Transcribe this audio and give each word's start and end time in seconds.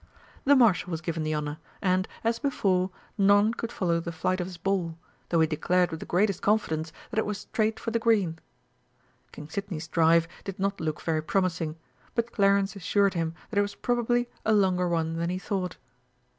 The 0.45 0.55
Marshal 0.55 0.89
was 0.89 0.99
given 0.99 1.21
the 1.21 1.35
honour, 1.35 1.59
and, 1.79 2.07
as 2.23 2.39
before, 2.39 2.89
none 3.19 3.53
could 3.53 3.71
follow 3.71 3.99
the 3.99 4.11
flight 4.11 4.41
of 4.41 4.47
his 4.47 4.57
ball, 4.57 4.97
though 5.29 5.39
he 5.41 5.45
declared 5.45 5.91
with 5.91 5.99
the 5.99 6.07
greatest 6.07 6.41
confidence 6.41 6.91
that 7.11 7.19
it 7.19 7.25
was 7.27 7.37
straight 7.41 7.79
for 7.79 7.91
the 7.91 7.99
green. 7.99 8.39
King 9.31 9.47
Sidney's 9.47 9.87
drive 9.87 10.27
did 10.43 10.57
not 10.57 10.81
look 10.81 11.01
very 11.03 11.21
promising, 11.21 11.75
but 12.15 12.31
Clarence 12.31 12.75
assured 12.75 13.13
him 13.13 13.35
that 13.51 13.59
it 13.59 13.61
was 13.61 13.75
probably 13.75 14.27
a 14.43 14.53
longer 14.53 14.87
one 14.87 15.17
than 15.17 15.29
he 15.29 15.37
thought. 15.37 15.77